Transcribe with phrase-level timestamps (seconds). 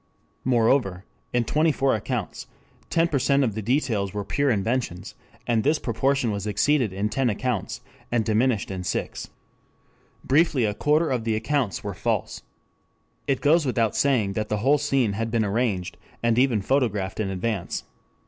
[0.43, 2.47] Moreover in twenty four accounts
[2.89, 5.13] 10% of the details were pure inventions
[5.45, 9.29] and this proportion was exceeded in ten accounts and diminished in six.
[10.23, 12.41] Briefly a quarter of the accounts were false.
[13.27, 17.29] "It goes without saying that the whole scene had been arranged and even photographed in
[17.29, 17.83] advance.